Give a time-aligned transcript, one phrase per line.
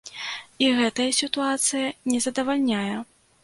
[0.67, 2.95] Іх гэтая сітуацыя не задавальняе.